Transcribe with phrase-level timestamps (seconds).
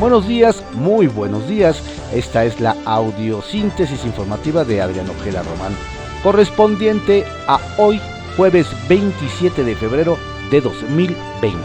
[0.00, 1.82] Buenos días, muy buenos días.
[2.14, 5.74] Esta es la audiosíntesis informativa de Adriano Ojeda Román,
[6.22, 8.00] correspondiente a hoy,
[8.34, 10.16] jueves 27 de febrero
[10.50, 11.58] de 2020.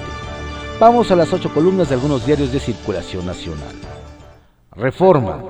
[0.82, 3.74] Vamos a las ocho columnas de algunos diarios de circulación nacional.
[4.74, 5.42] Reforma.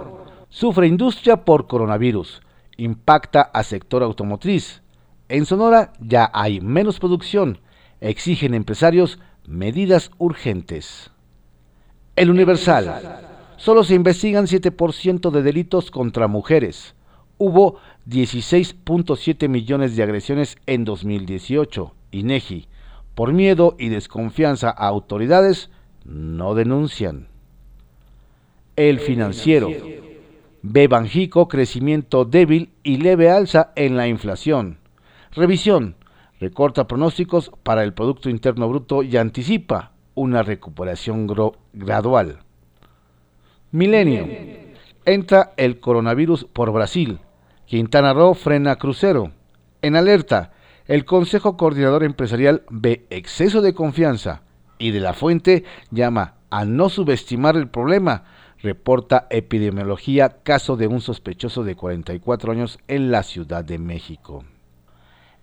[0.50, 2.44] Sufre industria por coronavirus.
[2.78, 4.84] Impacta a sector automotriz.
[5.28, 7.58] En Sonora ya hay menos producción.
[8.00, 9.18] Exigen empresarios
[9.48, 11.10] medidas urgentes.
[12.16, 13.20] El Universal.
[13.58, 16.96] Solo se investigan 7% de delitos contra mujeres.
[17.38, 21.94] Hubo 16.7 millones de agresiones en 2018.
[22.12, 22.68] INEGI.
[23.16, 25.70] Por miedo y desconfianza a autoridades,
[26.06, 27.28] no denuncian.
[28.78, 29.70] El Financiero.
[30.62, 34.78] Ve Banjico crecimiento débil y leve alza en la inflación.
[35.34, 35.98] Revisión.
[36.40, 41.28] Recorta pronósticos para el Producto Interno Bruto y anticipa una recuperación
[41.76, 42.40] gradual.
[43.72, 44.28] Milenio.
[45.06, 47.20] Entra el coronavirus por Brasil.
[47.66, 49.32] Quintana Roo frena crucero.
[49.82, 50.54] En alerta,
[50.88, 54.42] el Consejo Coordinador Empresarial ve exceso de confianza
[54.78, 58.24] y de la fuente llama a no subestimar el problema.
[58.62, 64.44] Reporta epidemiología caso de un sospechoso de 44 años en la Ciudad de México.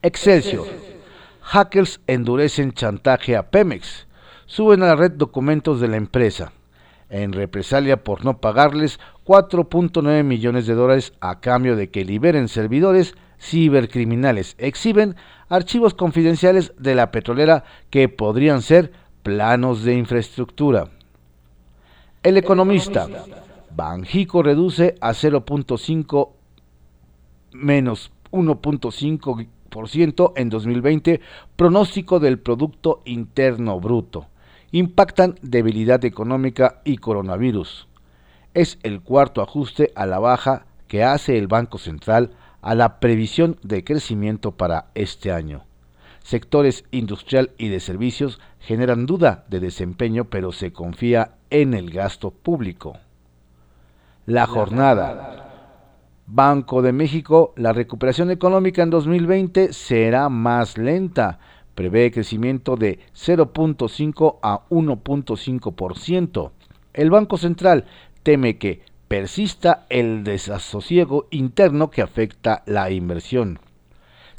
[0.01, 0.67] Excelsior.
[1.43, 4.07] Hackers endurecen chantaje a Pemex
[4.47, 6.53] suben a la red documentos de la empresa,
[7.09, 13.15] en represalia por no pagarles 4.9 millones de dólares a cambio de que liberen servidores
[13.39, 14.55] cibercriminales.
[14.59, 15.17] Exhiben
[15.49, 20.89] archivos confidenciales de la petrolera que podrían ser planos de infraestructura.
[22.23, 23.09] El economista,
[23.75, 26.31] Banjico reduce a 0.5
[27.53, 31.21] menos 1.5% en 2020
[31.57, 34.29] pronóstico del Producto Interno Bruto
[34.73, 37.87] impactan debilidad económica y coronavirus.
[38.55, 42.33] Es el cuarto ajuste a la baja que hace el Banco Central
[42.63, 45.65] a la previsión de crecimiento para este año.
[46.23, 52.31] Sectores industrial y de servicios generan duda de desempeño, pero se confía en el gasto
[52.31, 52.97] público.
[54.27, 55.49] La jornada.
[56.27, 61.41] Banco de México, la recuperación económica en 2020 será más lenta
[61.75, 66.51] prevé crecimiento de 0.5 a 1.5%.
[66.93, 67.87] El Banco Central
[68.23, 73.59] teme que persista el desasosiego interno que afecta la inversión.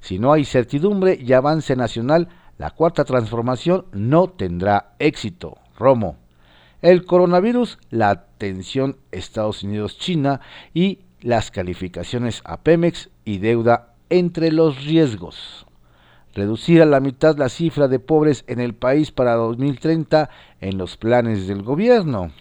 [0.02, 5.58] Si no hay certidumbre y avance nacional, la cuarta transformación no tendrá éxito.
[5.78, 6.18] Romo.
[6.82, 10.42] El coronavirus, la tensión Estados Unidos-China
[10.74, 15.63] y las calificaciones a Pemex y deuda entre los riesgos
[16.34, 20.30] reducir a la mitad la cifra de pobres en el país para 2030
[20.62, 22.32] en los planes del gobierno.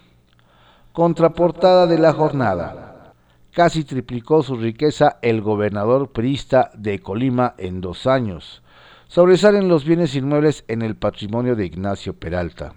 [0.93, 3.15] Contraportada de la jornada.
[3.53, 8.63] Casi triplicó su riqueza el gobernador priista de Colima en dos años.
[9.09, 12.75] Sobresalen los bienes inmuebles en el patrimonio de Ignacio Peralta.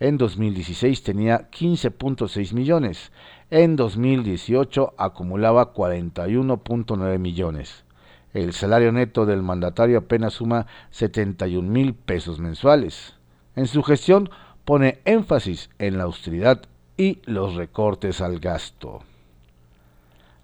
[0.00, 3.12] En 2016 tenía 15.6 millones.
[3.50, 7.84] En 2018 acumulaba 41.9 millones.
[8.34, 13.14] El salario neto del mandatario apenas suma 71 mil pesos mensuales.
[13.56, 14.30] En su gestión
[14.64, 16.62] pone énfasis en la austeridad
[16.96, 19.00] y los recortes al gasto.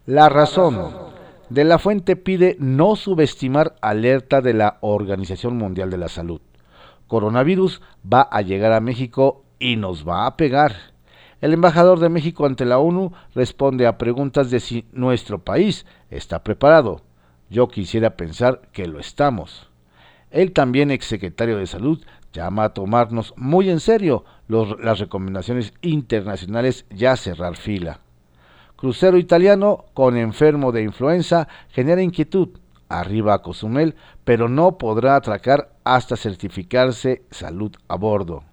[0.06, 1.14] La razón.
[1.50, 6.40] De la Fuente pide no subestimar alerta de la Organización Mundial de la Salud.
[7.06, 10.74] Coronavirus va a llegar a México y nos va a pegar.
[11.42, 16.42] El embajador de México ante la ONU responde a preguntas de si nuestro país está
[16.42, 17.02] preparado.
[17.50, 19.70] Yo quisiera pensar que lo estamos.
[20.30, 27.16] El también exsecretario de Salud llama a tomarnos muy en serio las recomendaciones internacionales ya
[27.16, 28.00] cerrar fila.
[28.76, 32.48] Crucero italiano con enfermo de influenza genera inquietud.
[32.88, 33.94] Arriba a Cozumel,
[34.24, 38.44] pero no podrá atracar hasta certificarse salud a bordo.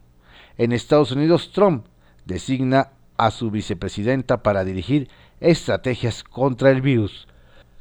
[0.58, 1.86] En Estados Unidos, Trump
[2.26, 7.28] designa a su vicepresidenta para dirigir estrategias contra el virus.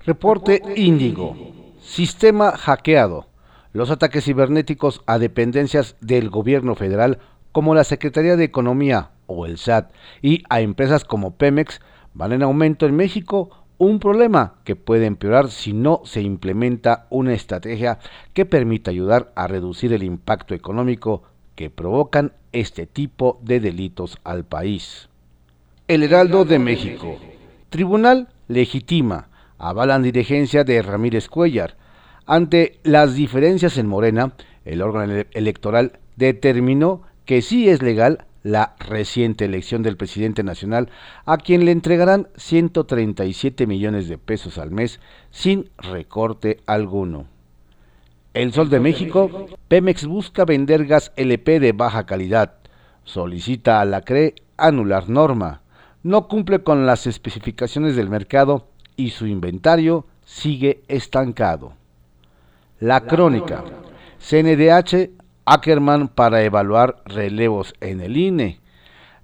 [0.06, 1.36] Reporte Índigo.
[1.78, 3.26] Sistema hackeado.
[3.74, 7.18] Los ataques cibernéticos a dependencias del gobierno federal
[7.52, 9.92] como la Secretaría de Economía o el SAT
[10.22, 11.82] y a empresas como Pemex
[12.14, 17.34] van en aumento en México, un problema que puede empeorar si no se implementa una
[17.34, 17.98] estrategia
[18.32, 21.24] que permita ayudar a reducir el impacto económico
[21.56, 25.10] que provocan este tipo de delitos al país.
[25.88, 27.18] El Heraldo de México.
[27.68, 29.29] Tribunal legitima
[29.60, 31.76] avalan dirigencia de Ramírez Cuellar.
[32.26, 34.32] Ante las diferencias en Morena,
[34.64, 40.88] el órgano electoral determinó que sí es legal la reciente elección del presidente nacional,
[41.26, 44.98] a quien le entregarán 137 millones de pesos al mes
[45.30, 47.26] sin recorte alguno.
[48.32, 52.54] El Sol de México, Pemex busca vender gas LP de baja calidad.
[53.04, 55.62] Solicita a la CRE anular norma.
[56.02, 58.69] No cumple con las especificaciones del mercado
[59.00, 61.72] y su inventario sigue estancado.
[62.80, 63.64] La crónica.
[64.18, 65.10] CNDH
[65.46, 68.60] Ackerman para evaluar relevos en el INE.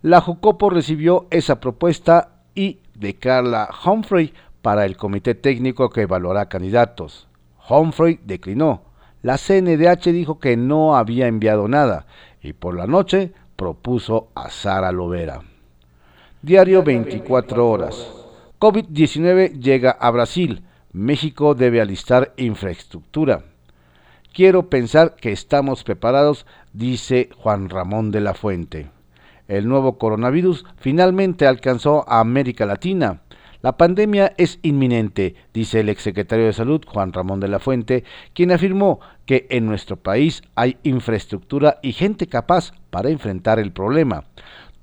[0.01, 4.33] La Jucopo recibió esa propuesta y de Carla Humphrey
[4.63, 7.29] para el comité técnico que evaluará candidatos.
[7.69, 8.83] Humphrey declinó.
[9.23, 12.07] La CNDH dijo que no había enviado nada
[12.41, 15.43] y por la noche propuso a Sara Lovera.
[16.41, 18.16] Diario 24 horas.
[18.59, 20.63] COVID-19 llega a Brasil.
[20.91, 23.45] México debe alistar infraestructura.
[24.33, 28.89] Quiero pensar que estamos preparados, dice Juan Ramón de la Fuente.
[29.47, 33.21] El nuevo coronavirus finalmente alcanzó a América Latina.
[33.61, 38.53] La pandemia es inminente, dice el exsecretario de Salud, Juan Ramón de la Fuente, quien
[38.53, 44.25] afirmó que en nuestro país hay infraestructura y gente capaz para enfrentar el problema.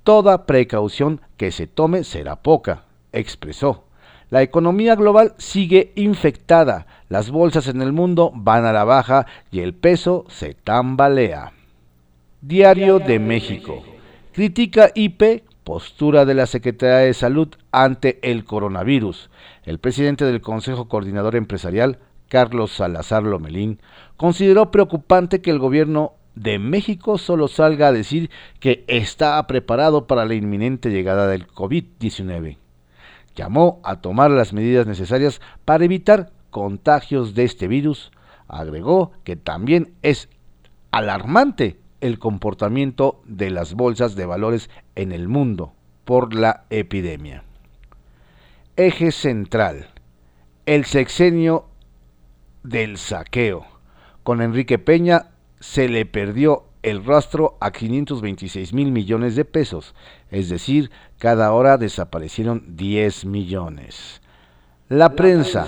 [0.04, 3.84] Toda precaución que se tome será poca, expresó.
[4.30, 9.60] La economía global sigue infectada, las bolsas en el mundo van a la baja y
[9.60, 11.52] el peso se tambalea.
[12.40, 13.82] Diario de México.
[14.32, 19.30] Critica IP postura de la Secretaría de Salud ante el coronavirus.
[19.64, 23.80] El presidente del Consejo Coordinador Empresarial, Carlos Salazar Lomelín,
[24.16, 30.24] consideró preocupante que el gobierno de México solo salga a decir que está preparado para
[30.24, 32.58] la inminente llegada del COVID-19
[33.34, 38.12] llamó a tomar las medidas necesarias para evitar contagios de este virus.
[38.48, 40.28] Agregó que también es
[40.90, 45.72] alarmante el comportamiento de las bolsas de valores en el mundo
[46.04, 47.44] por la epidemia.
[48.76, 49.88] Eje central.
[50.66, 51.66] El sexenio
[52.62, 53.66] del saqueo.
[54.22, 59.94] Con Enrique Peña se le perdió el rastro a 526 mil millones de pesos,
[60.30, 64.20] es decir, cada hora desaparecieron 10 millones.
[64.88, 65.66] La prensa.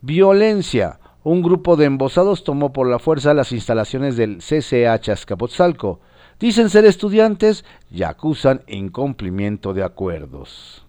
[0.00, 0.98] Violencia.
[1.22, 6.00] Un grupo de embosados tomó por la fuerza las instalaciones del CCH Azcapotzalco.
[6.38, 10.86] Dicen ser estudiantes y acusan incumplimiento de acuerdos.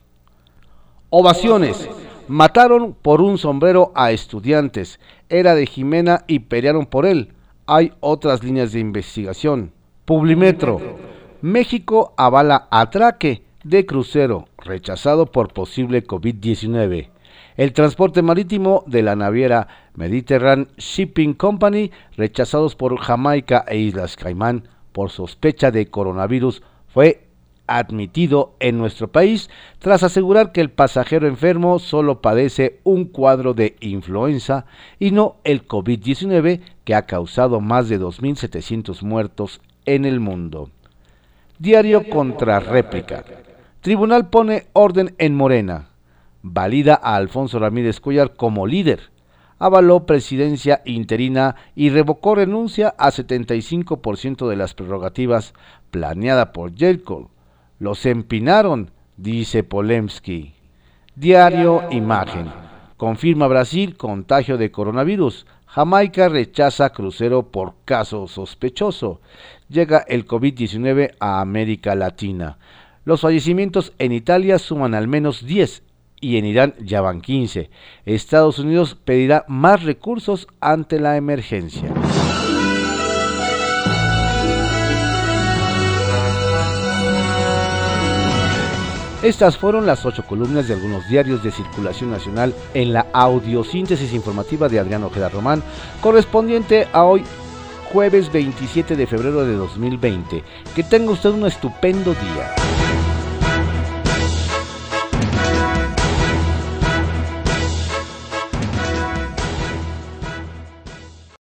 [1.10, 1.90] Ovaciones.
[2.30, 5.02] Mataron por un sombrero a estudiantes.
[5.28, 7.34] Era de Jimena y pelearon por él
[7.74, 9.72] hay otras líneas de investigación.
[10.04, 10.82] Publimetro.
[11.42, 17.08] México avala atraque de crucero rechazado por posible COVID-19.
[17.56, 24.68] El transporte marítimo de la naviera Mediterranean Shipping Company, rechazados por Jamaica e Islas Caimán
[24.92, 27.32] por sospecha de coronavirus, fue
[27.68, 33.78] admitido en nuestro país tras asegurar que el pasajero enfermo solo padece un cuadro de
[33.80, 34.66] influenza
[35.00, 36.60] y no el COVID-19
[36.94, 40.70] ha causado más de 2.700 muertos en el mundo.
[41.60, 43.24] Diario contra réplica.
[43.82, 45.90] Tribunal pone orden en Morena.
[46.42, 49.12] Valida a Alfonso Ramírez Cuellar como líder.
[49.60, 55.54] Avaló presidencia interina y revocó renuncia a 75% de las prerrogativas
[55.92, 57.30] planeada por Jelko
[57.82, 60.54] los empinaron, dice Polemski.
[61.16, 62.46] Diario Imagen.
[62.96, 65.48] Confirma Brasil contagio de coronavirus.
[65.74, 69.22] Jamaica rechaza crucero por caso sospechoso.
[69.70, 72.58] Llega el COVID-19 a América Latina.
[73.06, 75.84] Los fallecimientos en Italia suman al menos 10
[76.20, 77.70] y en Irán ya van 15.
[78.06, 81.94] Estados Unidos pedirá más recursos ante la emergencia.
[89.24, 94.68] Estas fueron las ocho columnas de algunos diarios de circulación nacional en la audiosíntesis informativa
[94.68, 95.62] de Adriano Ojeda Román,
[96.02, 97.24] correspondiente a hoy
[97.94, 100.44] jueves 27 de febrero de 2020.
[100.76, 102.81] Que tenga usted un estupendo día.